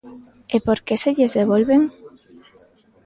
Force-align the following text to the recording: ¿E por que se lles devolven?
¿E 0.55 0.57
por 0.65 0.79
que 0.85 0.95
se 1.01 1.11
lles 1.17 1.35
devolven? 1.39 1.81